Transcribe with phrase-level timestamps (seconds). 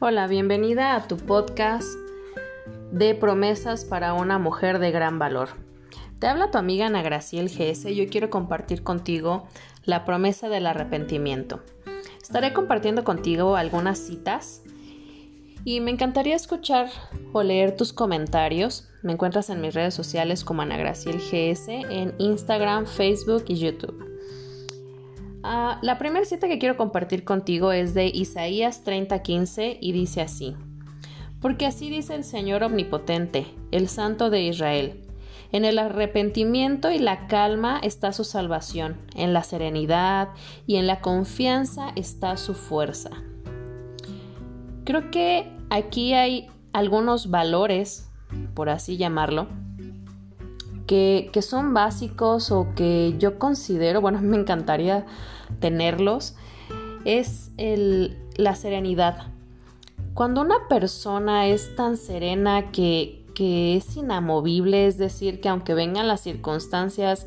[0.00, 1.88] Hola, bienvenida a tu podcast
[2.92, 5.48] de promesas para una mujer de gran valor.
[6.20, 9.48] Te habla tu amiga Ana Graciel GS y yo quiero compartir contigo
[9.82, 11.64] la promesa del arrepentimiento.
[12.22, 14.62] Estaré compartiendo contigo algunas citas
[15.64, 16.88] y me encantaría escuchar
[17.32, 18.88] o leer tus comentarios.
[19.02, 24.07] Me encuentras en mis redes sociales como Ana Graciel GS en Instagram, Facebook y YouTube.
[25.50, 30.54] Ah, la primera cita que quiero compartir contigo es de Isaías 30:15 y dice así.
[31.40, 35.00] Porque así dice el Señor Omnipotente, el Santo de Israel.
[35.50, 40.28] En el arrepentimiento y la calma está su salvación, en la serenidad
[40.66, 43.08] y en la confianza está su fuerza.
[44.84, 48.10] Creo que aquí hay algunos valores,
[48.52, 49.48] por así llamarlo,
[50.88, 55.06] que, son básicos o que yo considero, bueno, me encantaría
[55.60, 56.34] tenerlos,
[57.04, 59.28] es la serenidad.
[60.14, 66.08] Cuando una persona es tan serena que, que es inamovible, es decir, que aunque vengan
[66.08, 67.26] las circunstancias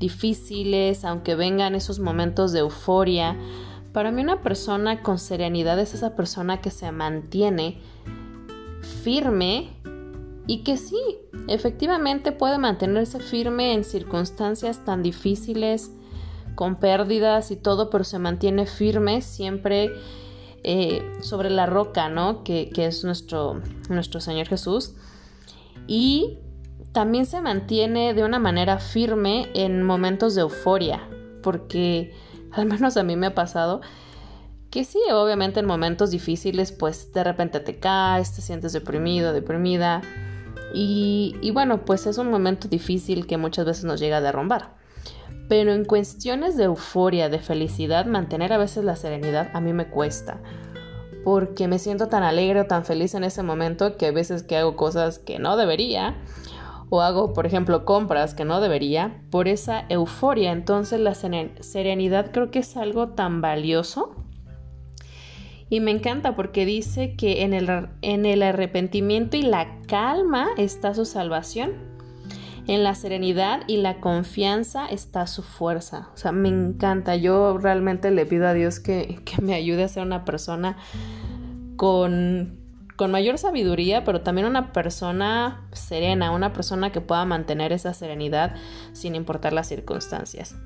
[0.00, 3.36] difíciles, aunque vengan esos momentos de euforia,
[3.92, 7.78] para mí una persona con serenidad es esa persona que se mantiene
[9.04, 9.73] firme
[10.46, 11.00] y que sí,
[11.48, 15.90] efectivamente puede mantenerse firme en circunstancias tan difíciles,
[16.54, 19.90] con pérdidas y todo, pero se mantiene firme siempre
[20.62, 22.44] eh, sobre la roca, ¿no?
[22.44, 24.94] Que, que, es nuestro, nuestro Señor Jesús.
[25.86, 26.38] Y
[26.92, 31.08] también se mantiene de una manera firme en momentos de euforia,
[31.42, 32.14] porque
[32.52, 33.80] al menos a mí me ha pasado
[34.70, 40.02] que sí, obviamente en momentos difíciles, pues de repente te caes, te sientes deprimido, deprimida
[40.76, 44.74] y, bueno, pues es un momento difícil que muchas veces nos llega a derrumbar.
[45.48, 49.88] Pero en cuestiones de euforia, de felicidad, mantener a veces la serenidad a mí me
[49.88, 50.40] cuesta.
[51.22, 54.56] Porque me siento tan alegre o tan feliz en ese momento que a veces que
[54.56, 56.16] hago cosas que no debería.
[56.90, 59.22] O hago, por ejemplo, compras que no debería.
[59.30, 60.50] Por esa euforia.
[60.50, 64.13] Entonces la serenidad creo que es algo tan valioso
[65.70, 70.94] y me encanta porque dice que en el, en el arrepentimiento y la calma está
[70.94, 71.72] su salvación.
[72.66, 76.08] En la serenidad y la confianza está su fuerza.
[76.14, 77.14] O sea, me encanta.
[77.14, 80.78] Yo realmente le pido a Dios que, que me ayude a ser una persona
[81.76, 82.58] con,
[82.96, 88.54] con mayor sabiduría, pero también una persona serena, una persona que pueda mantener esa serenidad
[88.92, 90.56] sin importar las circunstancias.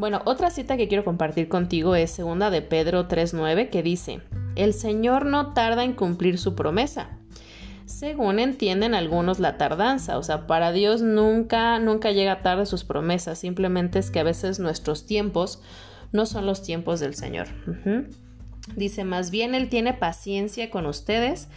[0.00, 4.22] Bueno, otra cita que quiero compartir contigo es segunda de Pedro 3.9 que dice,
[4.56, 7.18] el Señor no tarda en cumplir su promesa.
[7.84, 13.40] Según entienden algunos la tardanza, o sea, para Dios nunca, nunca llega tarde sus promesas,
[13.40, 15.60] simplemente es que a veces nuestros tiempos
[16.12, 17.48] no son los tiempos del Señor.
[18.76, 21.48] Dice, más bien Él tiene paciencia con ustedes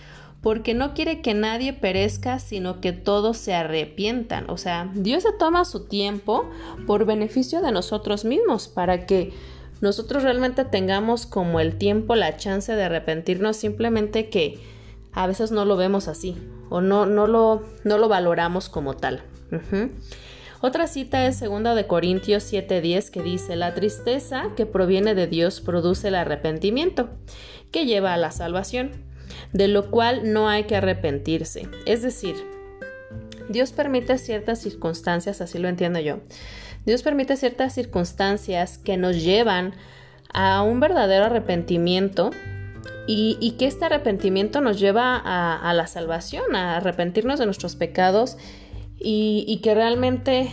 [0.43, 4.49] porque no quiere que nadie perezca, sino que todos se arrepientan.
[4.49, 6.49] O sea, Dios se toma su tiempo
[6.85, 9.31] por beneficio de nosotros mismos, para que
[9.79, 14.59] nosotros realmente tengamos como el tiempo, la chance de arrepentirnos, simplemente que
[15.13, 16.35] a veces no lo vemos así
[16.69, 19.23] o no, no, lo, no lo valoramos como tal.
[20.59, 25.61] Otra cita es segunda de Corintios 7:10 que dice, la tristeza que proviene de Dios
[25.61, 27.09] produce el arrepentimiento,
[27.71, 29.12] que lleva a la salvación
[29.51, 31.67] de lo cual no hay que arrepentirse.
[31.85, 32.35] Es decir,
[33.49, 36.19] Dios permite ciertas circunstancias, así lo entiendo yo.
[36.85, 39.73] Dios permite ciertas circunstancias que nos llevan
[40.33, 42.31] a un verdadero arrepentimiento
[43.05, 48.37] y, que este arrepentimiento nos lleva a, la salvación, a arrepentirnos de nuestros pecados
[48.97, 50.49] y, que realmente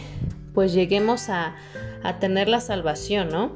[0.54, 1.54] pues lleguemos a,
[2.02, 3.52] a tener la salvación, ¿no?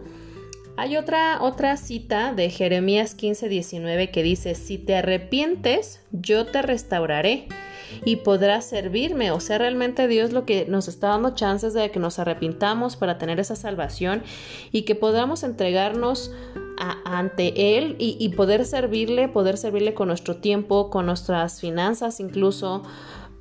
[0.77, 7.47] Hay otra, otra cita de Jeremías 15:19 que dice, si te arrepientes, yo te restauraré
[8.05, 9.31] y podrás servirme.
[9.31, 13.19] O sea, realmente Dios lo que nos está dando chances de que nos arrepintamos para
[13.19, 14.25] tener esa salvación
[14.72, 16.33] y que podamos entregarnos
[17.04, 22.83] ante Él y, y poder servirle, poder servirle con nuestro tiempo, con nuestras finanzas incluso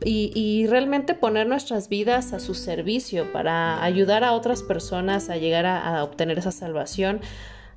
[0.06, 5.66] y, realmente poner nuestras vidas a su servicio para ayudar a otras personas a llegar
[5.66, 7.22] a, obtener esa salvación,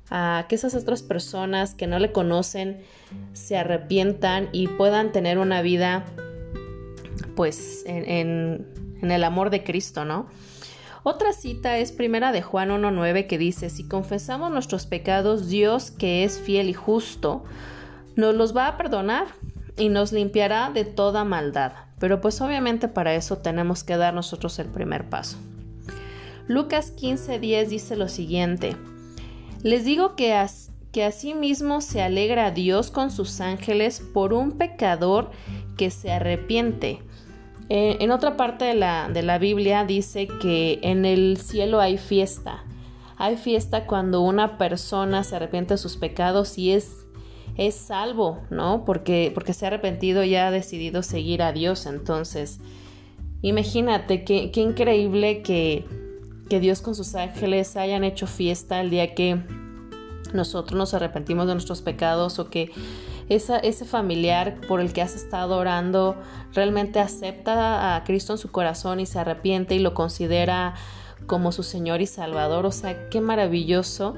[0.09, 2.81] a que esas otras personas que no le conocen
[3.33, 6.05] se arrepientan y puedan tener una vida
[7.35, 8.65] pues en,
[9.01, 10.27] en el amor de Cristo, ¿no?
[11.03, 16.25] Otra cita es primera de Juan 1.9 que dice, si confesamos nuestros pecados, Dios que
[16.25, 17.45] es fiel y justo,
[18.17, 19.27] nos los va a perdonar
[19.77, 21.86] y nos limpiará de toda maldad.
[21.99, 25.37] Pero pues obviamente para eso tenemos que dar nosotros el primer paso.
[26.47, 28.75] Lucas 15:10 dice lo siguiente,
[29.63, 30.45] les digo que,
[30.91, 35.31] que asimismo se alegra a Dios con sus ángeles por un pecador
[35.75, 36.99] que se arrepiente.
[37.69, 41.97] Eh, en otra parte de la, de la Biblia dice que en el cielo hay
[41.97, 42.63] fiesta.
[43.17, 47.06] Hay fiesta cuando una persona se arrepiente de sus pecados y es,
[47.57, 48.85] es salvo, ¿no?
[48.85, 51.85] Porque, porque se ha arrepentido y ha decidido seguir a Dios.
[51.85, 52.59] Entonces,
[53.41, 55.85] imagínate qué, qué increíble que,
[56.49, 59.41] que Dios con sus ángeles hayan hecho fiesta el día que
[60.33, 62.71] nosotros nos arrepentimos de nuestros pecados o que
[63.29, 66.15] ese familiar por el que has estado orando
[66.53, 70.75] realmente acepta a Cristo en su corazón y se arrepiente y lo considera
[71.25, 72.65] como su Señor y Salvador.
[72.65, 74.15] O sea, qué maravilloso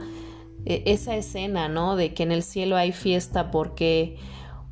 [0.65, 1.95] eh, esa escena, ¿no?
[1.95, 4.17] De que en el cielo hay fiesta porque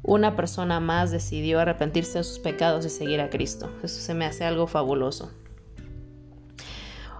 [0.04, 3.70] una persona más decidió arrepentirse de sus pecados y seguir a Cristo.
[3.84, 5.32] Eso se me hace algo fabuloso.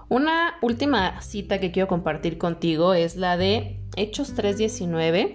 [0.08, 5.34] Una última cita que quiero compartir contigo es la de Hechos 3:19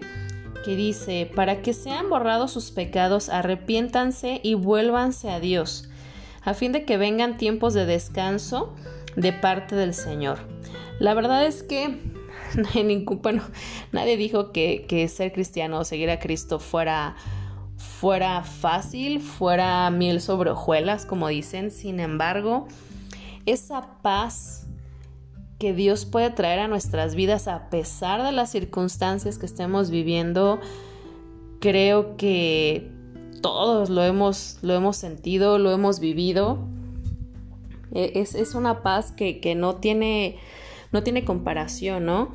[0.64, 5.90] que dice, para que sean borrados sus pecados, arrepiéntanse y vuélvanse a Dios,
[6.42, 8.74] a fin de que vengan tiempos de descanso
[9.16, 10.40] de parte del Señor.
[11.00, 12.00] La verdad es que
[13.92, 17.16] nadie dijo que, ser cristiano o seguir a Cristo fuera,
[17.78, 21.72] fuera fácil, fuera miel sobre hojuelas, como dicen.
[21.72, 22.68] Sin embargo,
[23.46, 24.68] esa paz
[25.60, 30.60] que Dios puede traer a nuestras vidas a pesar de las circunstancias que estemos viviendo,
[31.60, 32.92] creo que
[33.42, 36.60] todos lo hemos, lo hemos sentido, lo hemos vivido.
[37.94, 40.38] E, es, una paz que, que, no, tiene,
[40.94, 42.34] no tiene comparación, ¿no?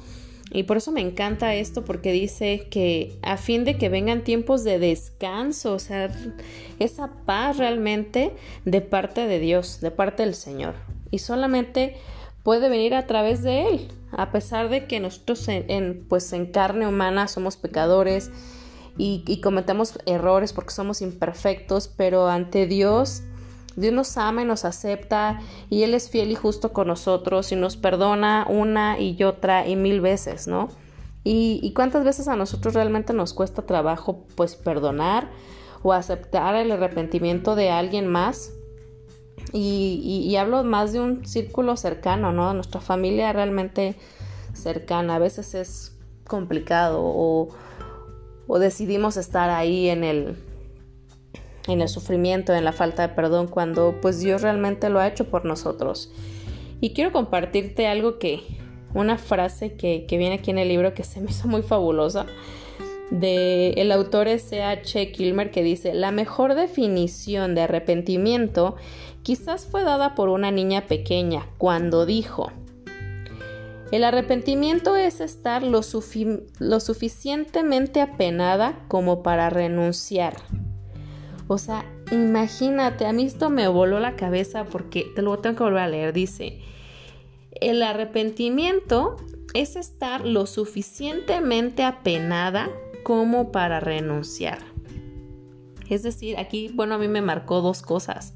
[0.51, 4.65] Y por eso me encanta esto porque dice que a fin de que vengan tiempos
[4.65, 6.11] de descanso, o sea,
[6.79, 8.33] esa paz realmente
[8.65, 10.75] de parte de Dios, de parte del Señor.
[11.11, 11.97] Y solamente
[12.43, 16.87] puede venir a través de Él, a pesar de que nosotros en, pues en carne
[16.87, 18.31] humana somos pecadores
[18.97, 23.23] y, cometemos errores porque somos imperfectos, pero ante Dios,
[23.79, 25.41] Dios nos ama y nos acepta
[25.71, 29.77] y Él es fiel y justo con nosotros y nos perdona una y otra y
[29.77, 30.69] mil veces, ¿no?
[31.25, 35.29] Y, y cuántas veces a nosotros realmente nos cuesta trabajo pues perdonar
[35.83, 38.53] o aceptar el arrepentimiento de alguien más
[39.53, 42.53] y, hablo más de un círculo cercano, ¿no?
[42.55, 43.97] Nuestra familia realmente
[44.53, 45.17] cercana.
[45.17, 45.97] A veces es
[46.27, 47.49] complicado o,
[48.59, 50.37] decidimos estar ahí en el,
[51.69, 55.29] en el sufrimiento, en la falta de perdón, cuando pues Dios realmente lo ha hecho
[55.29, 56.11] por nosotros.
[56.81, 58.43] Y quiero compartirte algo que,
[58.95, 62.27] una frase que, que viene aquí en el libro que se me hizo muy fabulosa
[63.11, 65.13] de el autor S.H.
[65.13, 68.77] Kilmer que dice, la mejor definición de arrepentimiento
[69.23, 72.53] quizás fue dada por una niña pequeña cuando dijo,
[73.91, 75.81] el arrepentimiento es estar lo,
[76.59, 80.37] lo suficientemente apenada como para renunciar.
[81.49, 85.65] O sea, imagínate, a mí esto me voló la cabeza porque te lo tengo que
[85.65, 86.13] volver a leer.
[86.13, 86.61] Dice,
[87.53, 89.17] el arrepentimiento
[89.55, 92.69] es estar lo suficientemente apenada
[93.03, 94.59] como para renunciar.
[95.89, 98.35] Es decir, aquí, bueno, a mí me marcó dos cosas.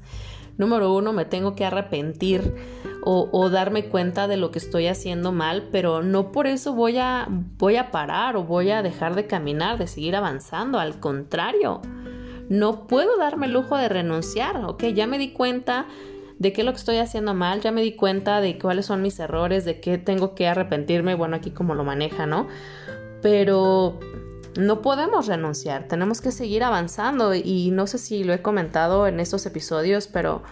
[0.57, 2.55] Número uno, me tengo que arrepentir
[3.05, 7.27] o, darme cuenta de lo que estoy haciendo mal, pero no por eso voy a,
[7.57, 10.79] voy a parar o voy a dejar de caminar, de seguir avanzando.
[10.79, 11.81] Al contrario,
[12.49, 14.63] no puedo darme el lujo de renunciar.
[14.65, 15.87] Ok, ya me di cuenta
[16.39, 19.01] de qué es lo que estoy haciendo mal, ya me di cuenta de cuáles son
[19.01, 21.15] mis errores, de qué tengo que arrepentirme.
[21.15, 22.47] Bueno, aquí como lo maneja, ¿no?
[23.21, 23.99] Pero
[24.57, 29.19] no podemos renunciar, tenemos que seguir avanzando y no sé si lo he comentado en
[29.19, 30.43] estos episodios, pero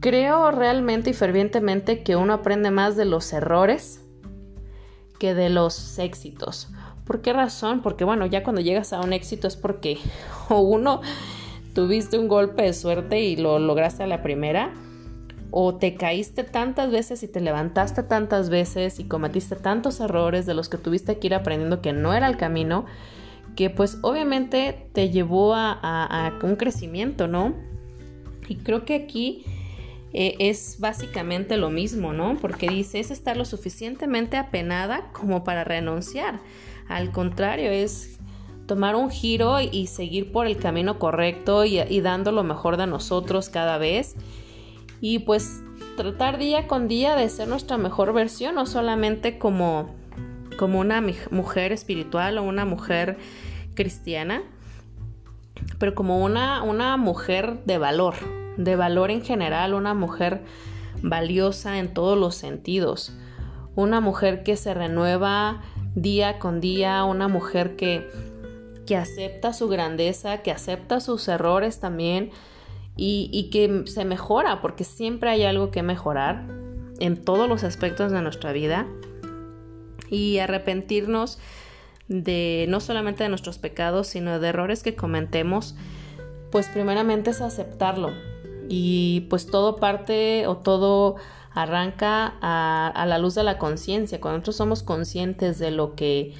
[0.00, 4.00] creo realmente y fervientemente que uno aprende más de los errores
[5.18, 6.68] que de los éxitos.
[7.06, 7.82] ¿Por qué razón?
[7.82, 9.98] Porque bueno, ya cuando llegas a un éxito es porque
[10.48, 11.00] o uno
[11.74, 14.72] tuviste un golpe de suerte y lo lograste a la primera,
[15.50, 20.54] o te caíste tantas veces y te levantaste tantas veces y cometiste tantos errores de
[20.54, 22.86] los que tuviste que ir aprendiendo que no era el camino,
[23.54, 27.54] que pues obviamente te llevó a, un crecimiento, ¿no?
[28.48, 29.44] Y creo que aquí
[30.12, 32.36] eh, es básicamente lo mismo, ¿no?
[32.40, 36.40] Porque dice, es estar lo suficientemente apenada como para renunciar.
[36.88, 38.18] Al contrario, es
[38.66, 43.48] tomar un giro y seguir por el camino correcto y, dando lo mejor de nosotros
[43.48, 44.16] cada vez.
[45.00, 45.62] Y pues
[45.96, 49.94] tratar día con día de ser nuestra mejor versión, no solamente como,
[50.58, 53.18] como una mujer espiritual o una mujer
[53.74, 54.42] cristiana,
[55.78, 58.14] pero como una, una mujer de valor,
[58.56, 60.42] de valor en general, una mujer
[61.02, 63.16] valiosa en todos los sentidos,
[63.74, 65.62] una mujer que se renueva
[65.96, 68.08] día con día, una mujer que,
[68.86, 72.30] que acepta su grandeza, que acepta sus errores también
[72.96, 76.46] y, y que se mejora, porque siempre hay algo que mejorar
[77.00, 78.86] en todos los aspectos de nuestra vida
[80.10, 81.38] y arrepentirnos
[82.08, 85.74] de no solamente de nuestros pecados, sino de errores que cometemos,
[86.50, 88.12] pues primeramente es aceptarlo.
[88.68, 91.16] Y pues todo parte o todo
[91.52, 94.20] arranca a, la luz de la conciencia.
[94.20, 96.34] Cuando nosotros somos conscientes de lo que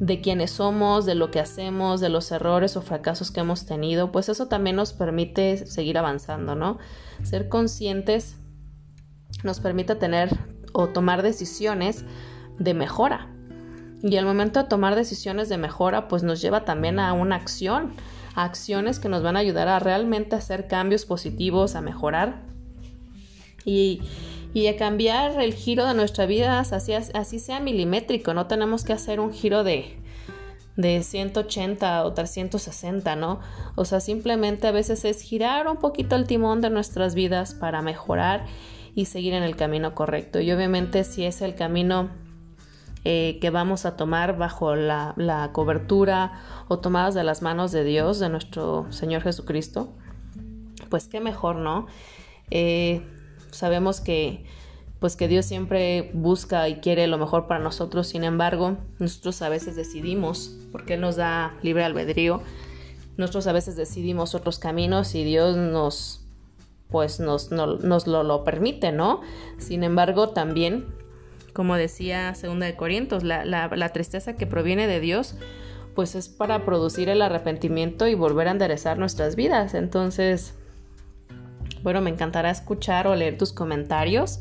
[0.00, 4.12] de quiénes somos, de lo que hacemos, de los errores o fracasos que hemos tenido,
[4.12, 6.78] pues eso también nos permite seguir avanzando, ¿no?
[7.24, 8.36] Ser conscientes
[9.42, 10.36] nos permite tener
[10.72, 12.04] o tomar decisiones
[12.58, 13.28] de mejora.
[14.02, 17.92] Y el momento de tomar decisiones de mejora, pues nos lleva también a una acción,
[18.44, 22.42] acciones que nos van a ayudar a realmente hacer cambios positivos, a mejorar
[23.64, 24.00] y,
[24.54, 28.34] y a cambiar el giro de nuestra vida, así, así sea milimétrico.
[28.34, 29.96] No tenemos que hacer un giro de,
[30.76, 33.40] de 180 o 360, ¿no?
[33.74, 37.82] O sea, simplemente a veces es girar un poquito el timón de nuestras vidas para
[37.82, 38.46] mejorar
[38.94, 40.40] y seguir en el camino correcto.
[40.40, 42.10] Y obviamente si es el camino
[43.04, 48.18] eh, que vamos a tomar bajo la, cobertura o tomadas de las manos de Dios,
[48.18, 49.92] de nuestro Señor Jesucristo,
[50.88, 51.86] pues qué mejor, ¿no?
[52.50, 53.02] Eh,
[53.50, 54.44] sabemos que
[54.98, 59.48] pues que Dios siempre busca y quiere lo mejor para nosotros, sin embargo, nosotros a
[59.48, 62.42] veces decidimos, porque Él nos da libre albedrío,
[63.16, 66.24] nosotros a veces decidimos otros caminos y Dios nos
[66.90, 69.20] pues nos, nos lo, lo permite, ¿no?
[69.58, 70.86] Sin embargo, también
[71.58, 75.34] como decía Segunda de Corintios, la, la, tristeza que proviene de Dios,
[75.96, 79.74] pues es para producir el arrepentimiento y volver a enderezar nuestras vidas.
[79.74, 80.54] Entonces,
[81.82, 84.38] bueno, me encantará escuchar o leer tus comentarios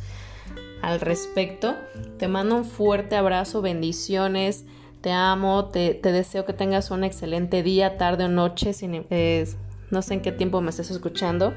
[0.83, 1.73] al respecto.
[2.19, 4.65] Te mando un fuerte abrazo, bendiciones,
[5.01, 9.47] te amo, te, deseo que tengas un excelente día, tarde o noche, sin, eh,
[9.89, 11.55] no sé en qué tiempo me estés escuchando.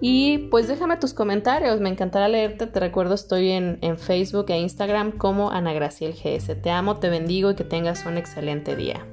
[0.00, 2.66] Y pues déjame tus comentarios, me encantará leerte.
[2.66, 6.54] Te recuerdo, estoy en, en Facebook e Instagram como Ana Graciel GS.
[6.60, 9.06] Te amo, te bendigo y que tengas un excelente día.